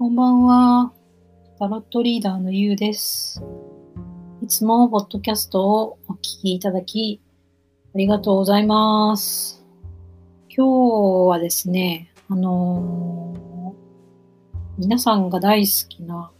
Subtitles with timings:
[0.00, 0.94] こんばんは。
[1.58, 3.42] タロットリーダーのゆうです。
[4.40, 7.20] いつもポッドキャストをお聞きいただき、
[7.94, 9.62] ありがとうございます。
[10.48, 16.30] 今日はですね、あのー皆さんが大好きな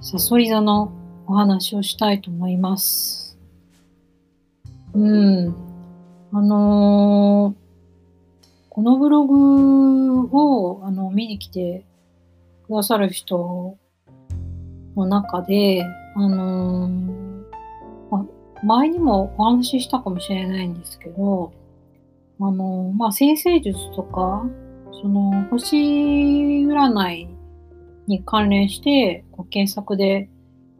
[0.00, 0.92] サソリ座の
[1.26, 3.36] お話をしたいと思います。
[4.94, 5.56] うん。
[6.30, 7.60] あのー
[8.68, 11.84] このブログをあの見に来て
[12.70, 13.76] くださる人
[14.94, 15.84] の中で、
[16.14, 17.44] あのー
[18.12, 18.24] ま、
[18.62, 21.52] 前にもお話ししたかもしれないんですけど、
[22.38, 24.46] あのーまあ、先生術とか、
[25.02, 25.76] その星
[26.64, 27.28] 占い
[28.06, 30.28] に関連してこう検索で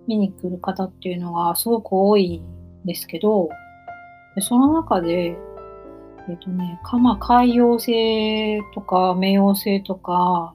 [0.06, 2.36] 見に来る方っていうのがすごく多い
[2.84, 3.48] んですけど、
[4.36, 5.36] でその中で、
[6.28, 10.54] えっ、とね、かま、海洋星とか、冥王星とか、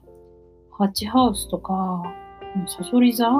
[0.78, 2.02] ハッチハウスとか、
[2.66, 3.30] サソリ座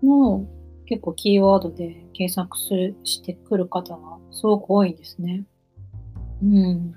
[0.00, 0.46] の
[0.86, 2.68] 結構キーワードで検索す
[3.02, 5.44] してくる方がすごく多いんですね。
[6.40, 6.94] うん。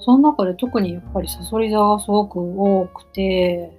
[0.00, 3.74] その中で特にやっぱりサソリ座がすごく多くて、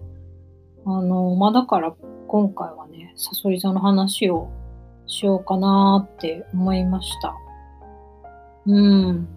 [0.88, 1.94] あの、まあ、だから
[2.28, 4.50] 今回はね、サソリ座の話を
[5.06, 7.36] しようかなって思いました。
[8.66, 9.28] うん。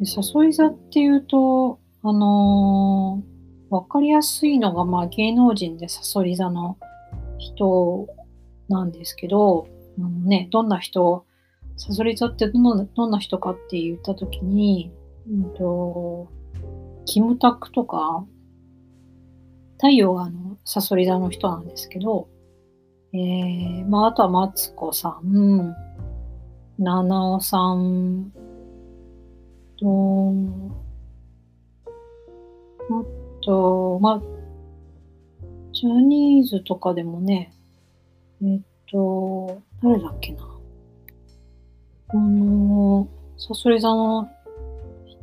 [0.00, 3.37] で、サソリ座っていうと、あのー
[3.70, 6.78] わかりやすいのが、まあ、芸能人でサソリ座の
[7.38, 8.06] 人
[8.68, 11.24] なんですけど、あのね、どんな人、
[11.76, 14.90] サソリ座ってどんなどんな人かって言ったときに、
[15.30, 16.28] うんと、
[17.04, 18.24] キムタクとか、
[19.76, 22.28] 太陽があの、サソリ座の人なんですけど、
[23.12, 25.74] えー、まあ、あとはマツコさん、
[26.78, 28.32] 七尾さん、
[29.78, 30.34] と、
[32.90, 33.17] あ
[33.48, 34.22] と、まあ、
[35.72, 37.54] ジャニーズとかでもね、
[38.42, 40.46] えっと、誰だっけな。
[42.08, 43.08] あの、
[43.38, 44.28] サソリ座の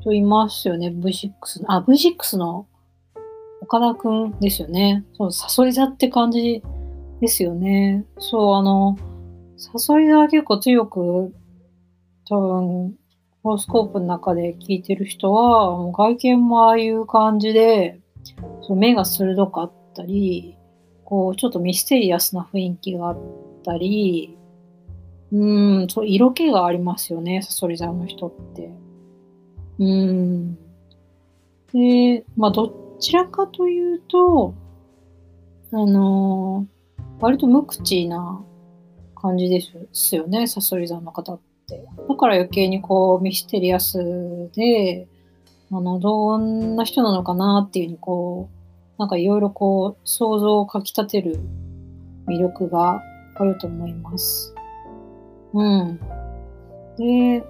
[0.02, 1.72] 人いますよね、V6 の。
[1.72, 2.66] あ、V6 の
[3.62, 5.06] 岡田くんですよね。
[5.14, 6.64] そう、サソリ座って感じ
[7.22, 8.06] ですよね。
[8.18, 8.98] そう、あの、
[9.56, 11.32] サソリ座は結構強く、
[12.28, 12.96] 多分、
[13.44, 18.02] ホロスコープの中で聞いてる人は、もう外見もああいう感じで、
[18.62, 20.58] そう目が鋭かったり、
[21.04, 23.18] こう、ちょっとミステリアスな雰囲気があっ
[23.64, 24.38] たり、
[25.32, 28.72] うん、そう、色気がありますよね、サソリ座の人って。
[29.80, 30.56] うん。
[31.74, 34.54] で、まあ、どちらかというと、
[35.72, 36.76] あのー
[37.20, 38.44] 割と無口な
[39.16, 39.62] 感じで
[39.94, 41.86] すよね、サソリ座の方って。
[42.08, 45.08] だから余計にこう、ミステリアスで、
[45.78, 48.56] あの、どんな人なのかなっていうにこう、
[48.98, 51.38] なんかいろいろこう、想像をかき立てる
[52.28, 53.02] 魅力が
[53.36, 54.56] あると思います。
[55.54, 56.00] うん。
[56.98, 57.44] で、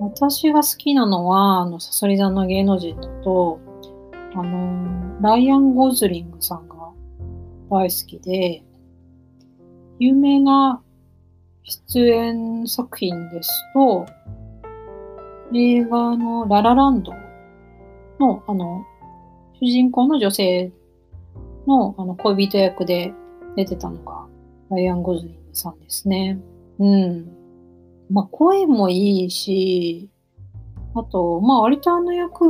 [0.00, 3.60] 私が好きなのは、あの、サソリ座の芸能人と、
[4.34, 6.76] あの、ライアン・ゴズリングさんが
[7.68, 8.64] 大好きで、
[9.98, 10.82] 有名な
[11.64, 14.06] 出演作品ですと、
[15.54, 17.12] 映画のララランド
[18.18, 18.84] の、あの、
[19.60, 20.72] 主人公の女性
[21.66, 23.14] のあの恋人役で
[23.56, 24.26] 出てたのが
[24.70, 26.38] ライアン・ゴズリングさんですね。
[26.78, 27.32] うん。
[28.10, 30.10] まあ、声もいいし、
[30.94, 32.44] あと、まあ、割とあの役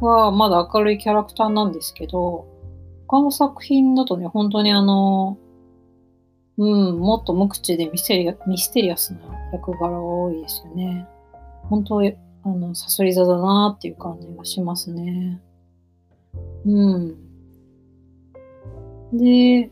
[0.00, 2.46] はまだ明るいキャラクターなんですけど、
[3.06, 5.38] 他の作品だとね、本当にあの、
[6.58, 9.20] うん、もっと無口でミステリアミステリアスな
[9.52, 11.06] 役柄が多いですよね。
[11.68, 12.02] 本当、
[12.52, 15.40] あの、サソリ座だなっていう感じがしますね。
[16.64, 17.16] うん。
[19.12, 19.70] で、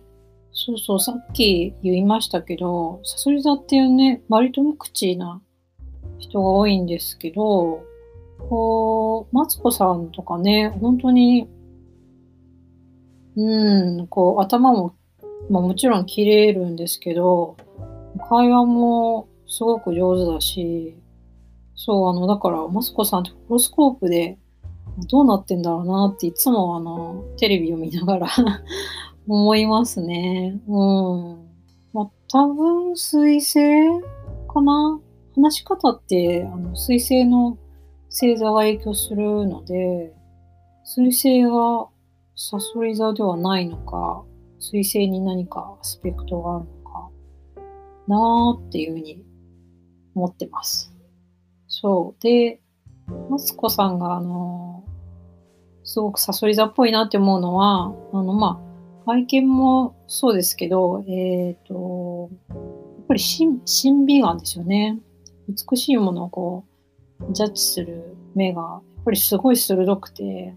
[0.53, 5.43] そうそう、さっき言いましたけど、サソリ座っていうね、割と無口な
[6.19, 7.85] 人が多いんですけど、
[8.49, 11.49] こう、マツコさんとかね、本当に、
[13.37, 14.95] うん、こう、頭も、
[15.51, 17.57] まあもちろん切れるんですけど、
[18.31, 20.97] 会話もすごく上手だし、
[21.77, 24.39] そう、あの、だから、マツコさんってホロスコープで
[25.11, 28.29] どうなってんだろうなっていつもあの、テレビを見ながら
[29.29, 30.61] 思いますね。
[30.67, 31.47] うん。
[31.93, 33.61] まあ、多分、水星
[34.49, 35.01] かな？
[35.37, 37.59] 話し方って、あの、水星の
[38.09, 40.15] 星座が影響するので、
[40.85, 41.89] 水星が
[42.35, 44.25] サソリ座ではないのか、
[44.59, 47.11] 水星に何かアスペクトがあるのか
[48.09, 49.23] なーっていうふうに
[50.15, 50.96] 思ってます。
[51.79, 52.23] そう。
[52.23, 52.59] で、
[53.29, 54.83] マツコさんがあの、
[55.85, 58.59] すごくサソリ座っぽいなって思うのは、あの、ま
[59.05, 63.61] あ、外見もそうですけど、えっ、ー、と、やっぱり審
[64.07, 64.99] 美眼ですよね。
[65.49, 66.65] 美しいものをこ
[67.21, 70.55] う、ジャッジする目が、やっぱりすごい鋭くて、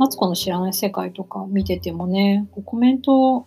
[0.00, 3.46] マツコの知らない世界とか見ててもね、コメントを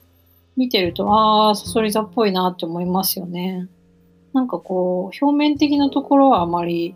[0.56, 3.68] 見てると、ああ、サソリ座っぽいなって思いますよね。
[4.34, 6.96] なんかこう、表面的なところはあまり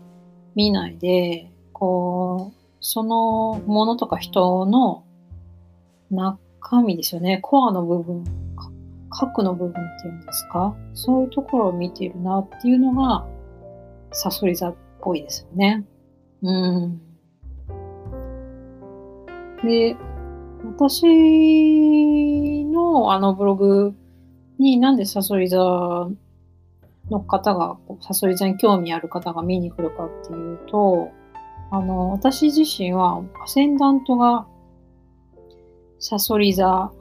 [0.54, 5.04] 見ないで、こう、そのものとか人の
[6.10, 7.38] 中身ですよね。
[7.42, 8.24] コアの部分、
[9.10, 10.74] 核の部分っていうんですか？
[10.94, 13.26] そういうところを見ているなっていうのが、
[14.10, 15.84] サソリ座っぽいですよね。
[16.42, 17.00] うん。
[19.64, 19.96] で、
[20.64, 23.94] 私のあのブログ
[24.58, 26.08] になんでサソリ座
[27.10, 31.10] の方が、サソリ座に興味ある方が見に来るかっていうと、
[31.70, 34.46] あの、私自身はアセンダントが
[35.98, 36.92] サソリ座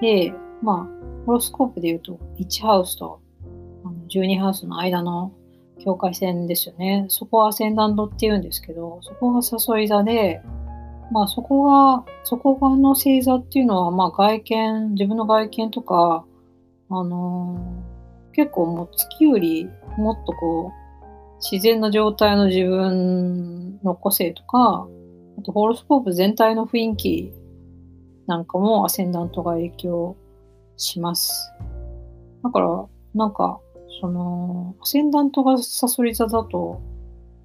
[0.00, 0.32] で、
[0.62, 3.20] まあ、ホロスコープで言うと1ハウスと
[4.08, 5.32] 12ハウスの間の
[5.78, 7.06] 境界線ですよね。
[7.08, 10.42] そこはアセンダントって言うんですけど、そこがサソリ座で、
[11.12, 16.24] まあそこが、そこがの星座っていうのは、まあ外見、自分の外見とか、
[16.90, 17.60] あの、
[18.38, 24.86] 結構もう月よりもっとこう、自然な状態の自分の個性とか、
[25.38, 27.32] あとホロスコープ全体の雰囲気
[28.28, 30.16] なんかもアセンダントが影響
[30.76, 31.52] します。
[32.44, 33.58] だから、なんか、
[34.00, 36.80] その、アセンダントがサソリ座だと、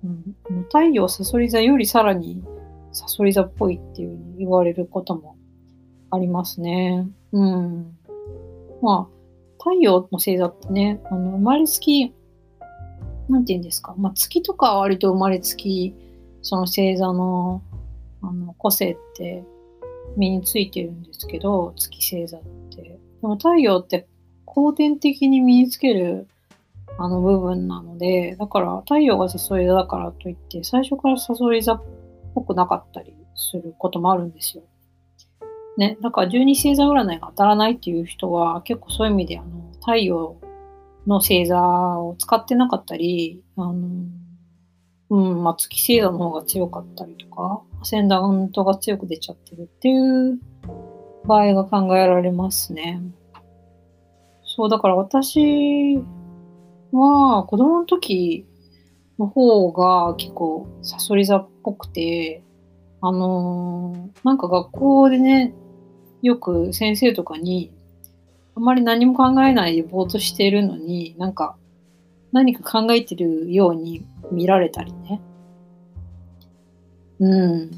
[0.04, 2.44] うん、太陽サソリ座よりさらに
[2.92, 5.38] サソリ座っぽいっていうふうに言われることも
[6.12, 7.08] ありますね。
[7.32, 7.98] うん。
[8.84, 9.13] まあ、
[9.64, 12.14] 太陽の星座ってね、あの生まれつき
[13.30, 15.96] なんて言うんですか、まあ、月とかは割と生まれつき、
[16.42, 17.62] その星座の
[18.22, 19.44] あの個性って
[20.18, 22.42] 身についてるんですけど、月星座っ
[22.76, 22.82] て。
[22.82, 24.06] でも太陽って
[24.46, 26.28] 後天的に身につける
[26.98, 31.84] あの部分なので、だから太陽がサソリ座だからといって、最初からサソリ座っ
[32.36, 34.64] ぽくなかったりすることもあるんですよ。
[35.78, 40.38] ね、だから12星座占いが当たらないっていう人は結構そういう意味であの太陽
[41.08, 43.74] の星座を使ってなかったり、あの、
[45.10, 50.40] うん、まあ、月星座の方が強かったりとか、アセンダントが強く出ちゃってるっていう
[51.26, 53.02] 場合が考えられますね。
[54.44, 55.98] そう、だから私
[56.92, 58.46] は子供の時
[59.20, 62.44] の方が結構サソリ座っぽくて、
[63.02, 65.54] あのー、なんか学校でね、
[66.24, 67.72] よく先生とかに、
[68.56, 71.56] あんまり何も考えないでぼーっとしてるのに、なんか
[72.32, 75.22] 何か考えてるように見られたりね。
[77.20, 77.72] うん。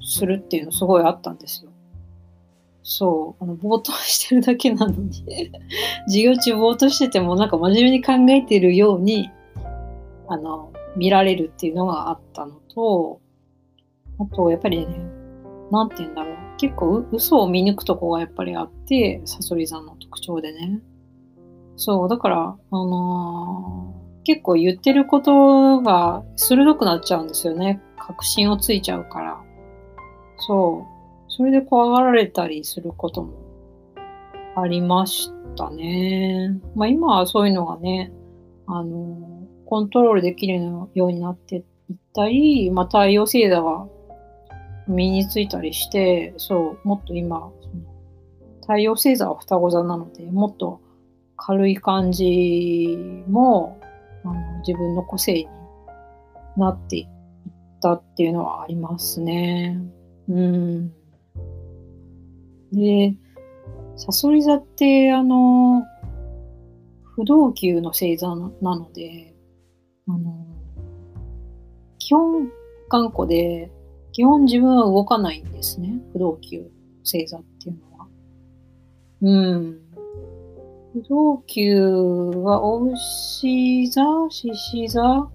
[0.00, 1.70] するっていうのすごいあったんですよ。
[2.82, 3.44] そう。
[3.44, 5.12] あの、ぼーっとしてるだけなのに
[6.08, 9.30] 授業中ぼーっとしててもなんか真面目に考えてるように、
[10.26, 13.20] あの、見られるっていうのがあったのと、
[14.18, 14.86] あと、やっぱりね、
[15.70, 16.31] なんて言うんだろう。
[16.62, 20.80] 結構嘘を見抜くとこがやっぱりあって、サソリ座の特徴でね。
[21.74, 27.82] そう、だから、あのー、結構言ってることが鋭くなっちゃうんですよね。
[27.98, 29.40] 確信をついちゃうから。
[30.36, 31.32] そう。
[31.32, 33.32] それで怖がられたりすることも
[34.54, 36.60] ありましたね。
[36.76, 38.12] まあ今はそういうのがね、
[38.68, 41.58] あのー、コントロールできるようになってい
[41.94, 43.88] ったり、まあ太陽星座が
[44.88, 47.50] 身についたりして、そう、もっと今、
[48.62, 50.80] 太陽星座は双子座なので、もっと
[51.36, 52.96] 軽い感じ
[53.28, 53.80] も
[54.24, 55.48] あの自分の個性に
[56.56, 57.08] なっていっ
[57.80, 59.80] たっていうのはありますね。
[60.28, 60.92] うん。
[62.72, 63.14] で、
[63.96, 65.82] サソリ座って、あの、
[67.14, 69.34] 不動級の星座なので、
[70.08, 70.46] あの、
[71.98, 72.48] 基本
[72.88, 73.70] 頑固で、
[74.12, 75.94] 基本自分は動かないんですね。
[76.12, 76.70] 不動級
[77.02, 78.06] 星座っていうのは。
[79.22, 79.78] うん。
[80.92, 85.30] 不動級は、お牛座、獅子座、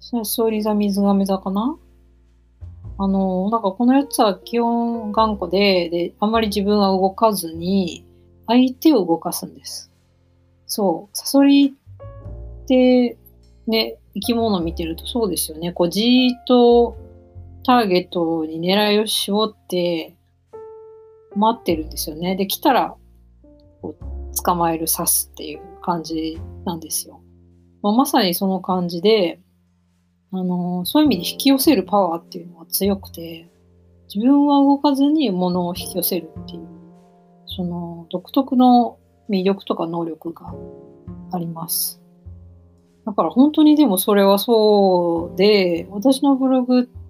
[0.00, 1.76] サソリ座、水亀座かな
[2.98, 8.06] あの、なんかこの4つは基本頑固で、で、あんまり自分は動かずに、
[8.46, 9.90] 相手を動かすんです。
[10.66, 11.16] そう。
[11.16, 11.74] サソリ
[12.62, 13.18] って、
[13.66, 15.72] ね、生き物を見てるとそうですよね。
[15.72, 16.96] こう、じーっと
[17.66, 20.16] ターゲットに狙いを絞って
[21.34, 22.36] 待ってるんですよね。
[22.36, 22.94] で、来たら
[23.82, 27.20] こう捕まえる、刺すっていう感じなんですよ。
[27.82, 29.40] まあ、まさにその感じで、
[30.30, 33.50] あの、そういう意味で引き寄せるパワーっていうのは強くて、
[34.14, 36.68] 自分は動かずに物を引き寄せるっていう、
[37.46, 40.54] その独特の魅力とか能力が
[41.32, 42.00] あります。
[43.04, 47.05] だから本当にでもそれはそうで、私のブログって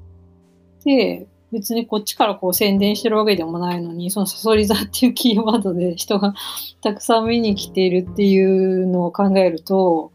[1.52, 6.34] 別にこっちからこう宣伝してるわけでもないのに、そのサソリ座っていうキーワードで人が
[6.82, 10.10] たくさん見に来ているっていうのを考えると、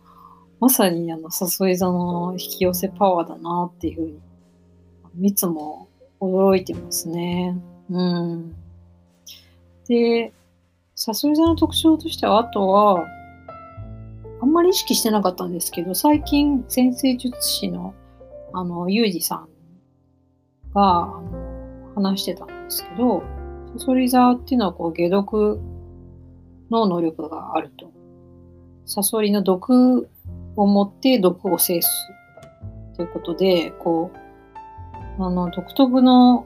[0.59, 4.11] まさにあのサソリ座の引き寄せパワーだなっていうふう
[5.15, 5.87] に、いつも
[6.19, 7.57] 驚いてますね。
[7.89, 8.55] うん。
[9.87, 10.31] で、
[10.95, 13.05] サソリ座の特徴としては、あとは、
[14.41, 17.93] あんまり意識してなかったんですけど、最近、先生術師の、
[18.53, 19.50] あの、ゆうじさん
[20.73, 21.13] が、
[21.95, 23.23] 話してたんですけど、
[23.77, 25.59] サソリ座っていうのは、こう、解毒
[26.69, 27.91] の能力があると。
[28.85, 30.09] サソリの毒
[30.55, 31.89] を持って毒を制す
[32.95, 34.11] ということで、こ
[35.19, 36.45] う、あの、独特の、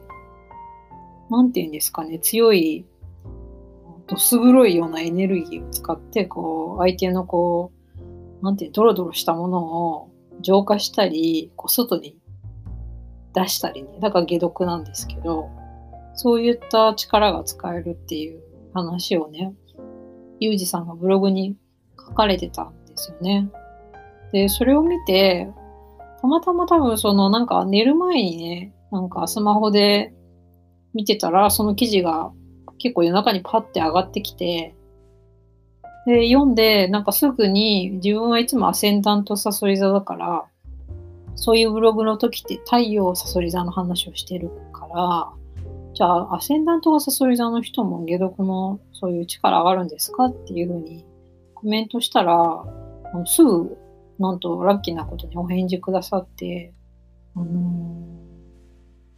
[1.30, 2.86] なんて言うんですかね、強い
[4.08, 7.72] どす黒いようなエネルギーを使って、こう、相手のこ
[8.42, 12.16] う、なんていう、ドロドロしたものを浄化したり、こう、外に
[13.36, 13.90] 出したりね。
[14.00, 15.50] だから解毒なんですけど、
[16.16, 18.42] そういった力が使えるっていう
[18.74, 19.54] 話をね、
[20.40, 21.56] ゆうじさんがブログに
[21.98, 23.50] 書かれてたんですよね。
[24.32, 25.50] で、それを見て、
[26.22, 30.14] たまたま多分そのなんか寝る前にね、なんかスマホで
[30.94, 32.32] 見てたら、その記事が
[32.78, 34.76] 結構夜中にパッて上がってきて、
[36.06, 40.46] で、読んで、なんかすぐに自分はいつもアセンダントサソリ座だから、
[41.36, 45.30] そういうブログの時って太陽サソリ座の話をしてるから、
[45.94, 51.06] じゃあアセンダントがサソリ座の人も解毒のそういう力上がるんですかっていうふうに
[51.54, 52.66] コメントしたら、
[53.26, 53.78] すぐ
[54.20, 56.74] なんとラッキーなことにお返事くださって、
[57.36, 58.18] あの、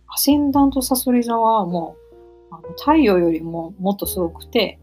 [0.07, 1.95] アセンダントサソリ座はも
[2.51, 4.79] うあの太陽よりももっとすごくて、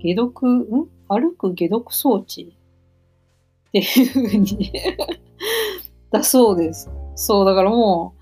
[0.00, 0.66] 解毒、ん？
[1.08, 2.56] 歩く解毒装置
[3.68, 4.72] っていうふうに
[6.12, 6.90] だそうです。
[7.14, 8.14] そう、だからも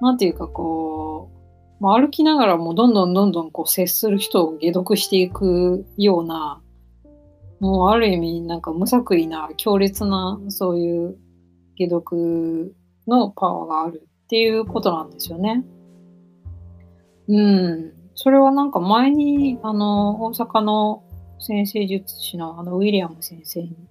[0.00, 1.30] う、なんていうかこ
[1.80, 6.60] う、まあ、歩きながらもどんどんどんどんこう接する人を解毒していくような、
[7.60, 11.16] もうある意味なんか無作為な強烈なそういう
[11.76, 12.74] 解毒
[13.06, 15.64] のパワーがあるっていうことなんですよね。
[17.28, 17.92] うん。
[18.14, 21.04] それはなんか前に、あの、大阪の
[21.38, 23.87] 先生術師のあの、ウィリアム先生に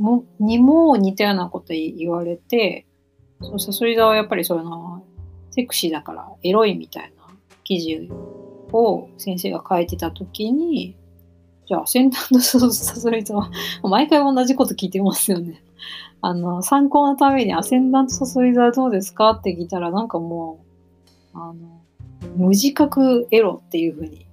[0.00, 2.86] もにも似たようなこと言われて、
[3.40, 5.04] そうサソリ座はやっぱりその、
[5.50, 8.08] セクシーだからエロいみたいな記事
[8.72, 10.96] を先生が書いてた時に、
[11.66, 12.58] じゃあ、先端のサ
[12.96, 13.50] ソリ座は、
[13.82, 15.62] 毎回同じこと聞いてますよね。
[16.20, 20.58] あの、参考のために、アセンダントサソリ座どうですかって聞いたら、なんかも
[21.34, 21.54] う、あの、
[22.36, 24.26] 無自覚エロっていうふうに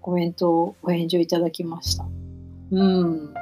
[0.00, 2.04] コメントをお返事をいただきました。
[2.70, 3.34] うん。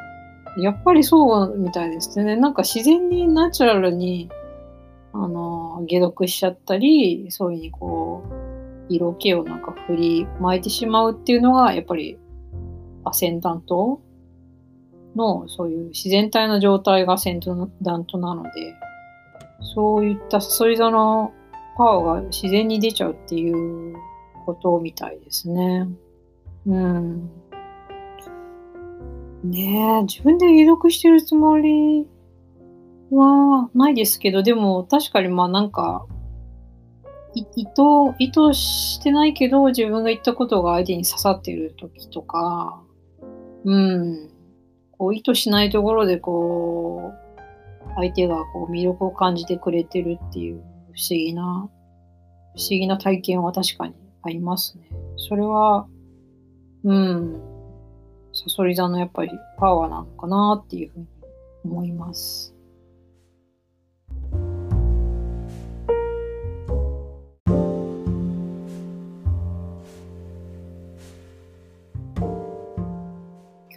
[0.56, 2.36] やっぱりそうみたいですね。
[2.36, 4.28] なんか自然にナチュラルに、
[5.12, 8.22] あの、解毒しちゃったり、そういうふうにこ
[8.88, 12.18] う、色気をなんか振り巻いてしまうっていうのが、やっぱり
[13.04, 14.00] アセンダント
[15.14, 18.50] の、そういう自然体の状態がアセンダントなので、
[19.74, 21.32] そういったサソリ座の
[21.76, 23.96] パワーが自然に出ちゃうっていう
[24.44, 25.86] ことみたいですね。
[26.66, 27.30] うん。
[29.42, 32.06] ねえ、自分で解読してるつもり
[33.10, 36.06] はないですけど、でも確かにまあなんか、
[37.34, 37.82] 意図、
[38.18, 42.82] 意図してないけど自分が言ったことが相手に刺さってる時とか、
[43.64, 44.30] うん、
[44.98, 47.40] こう意図しないところでこう、
[47.96, 54.90] 相手がこう魅力を感じてくれてるっていう不思議な、不思議な体験は確かにありますね。
[55.16, 55.86] それは、
[56.84, 57.49] うん、
[58.42, 61.06] サソリ座のやっぱりパワーなのかなっていうふうに
[61.62, 62.54] 思います。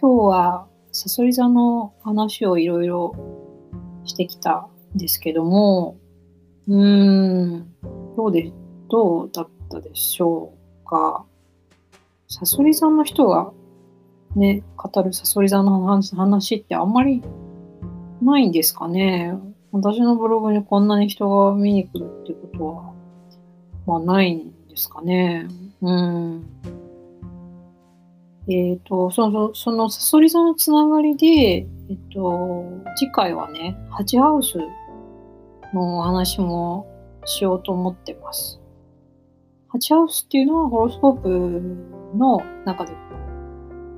[0.00, 3.14] 日はサソリ座の話をいろいろ
[4.06, 5.98] してきたんですけども、
[6.68, 7.74] うーん、
[8.16, 8.50] どうで、
[8.88, 11.26] どうだったでしょうか？
[12.28, 13.52] サソリ座の人が
[14.36, 17.22] ね、語るサソリ座の話ってあんまり
[18.22, 19.34] ないんですかね。
[19.72, 22.94] 私のブログにこんなに人が見に来るってことは、
[23.86, 25.48] まあないんですかね。
[25.82, 26.46] うん。
[28.46, 32.64] えっ、ー、と、その、そのサソリ座のつながりで、えっと、
[32.96, 34.58] 次回はね、ハチハウス
[35.72, 36.86] のお話も
[37.24, 38.60] しようと思ってます。
[39.68, 41.60] ハチハウスっていうのはホロスコープ
[42.16, 42.92] の中で、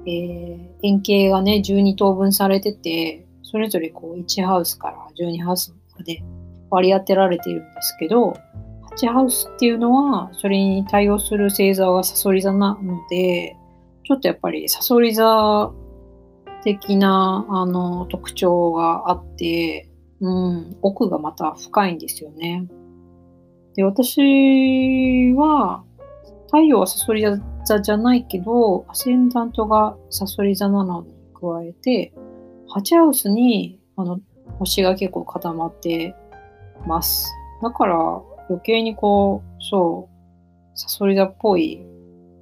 [0.06, 6.22] えー、円形がね、12等分されてて、それぞれこう1ハウスから12ハウスまで
[6.70, 8.36] 割り当てられているんですけど、
[8.96, 13.56] 8ハウスっていうのは、それに対応する星座がサソリ座なので、
[14.04, 15.72] ちょっとやっぱりサソリ座
[16.62, 22.66] 的なあの特徴があって、うん、奥がまた深いんですよね。
[23.76, 25.84] で、私は、
[26.56, 27.22] 太陽はサソリ
[27.66, 32.14] 座じゃないけど、アセンダントがサソリ座なのに加えて、
[32.74, 34.20] 8ハウスにあの
[34.58, 36.14] 星が結構固まって
[36.86, 37.30] ます。
[37.62, 37.96] だから
[38.48, 41.84] 余計にこう、そう、サソリ座っぽい、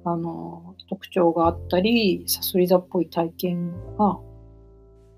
[0.05, 4.17] あの、特徴があったり、サソリ座っぽい体験が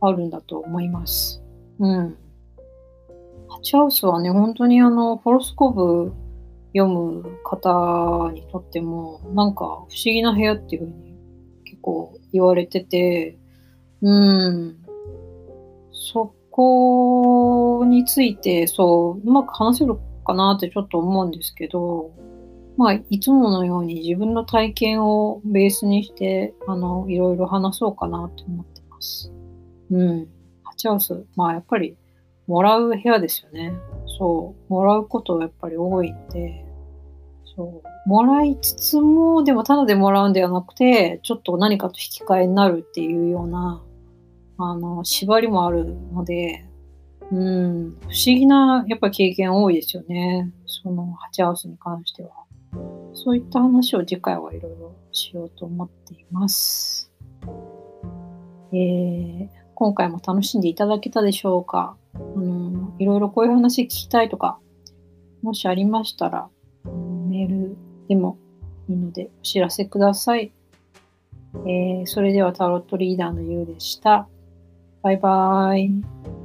[0.01, 1.44] あるんだと思います。
[1.77, 2.18] うん。
[3.48, 6.13] ハチハウスはね、本当にあの、ホロスコープ
[6.77, 11.15] 読む方にとっても、なんか不思議な部屋っていうふうに
[11.65, 13.38] 結構言われてて、
[14.01, 14.77] うん。
[15.91, 22.12] そこについて、そう、うまく話せるかなってちょっと思うんですけど、
[22.77, 29.31] まあ、いつものように自分の体験をベースにして、あの、いろいろ話そうかなって思ってます。
[29.89, 30.27] うん。
[30.63, 31.98] ハチハウス、まあ、やっぱり、
[32.46, 33.74] もらう部屋ですよね。
[34.19, 34.74] そう。
[34.74, 36.67] もらうことやっぱり多いので、
[37.58, 38.10] そう。
[38.10, 43.84] もらいつつも、でもただでもらうんではなくて、ちょっと何かと引き換えになるっていうような、
[44.60, 46.64] あの、縛りもあるので、
[47.32, 50.54] うん、不思議な、やっぱ経験多いですよね。
[50.66, 52.30] その、ハチハウスに関しては。
[53.14, 57.12] そういった話を次回はいろいろしようと思っています。
[58.72, 61.98] えー、今回も楽しんでいただけたでしょうか？
[62.14, 64.60] あの、いろいろこういう話聞きたいとか、
[65.42, 66.50] もしありましたら、
[67.38, 68.40] メールでも
[68.90, 70.52] いいのでお知らせください。
[71.66, 74.28] えー、それではタロットリーダーのゆうでした。
[75.04, 76.37] バイバーイ。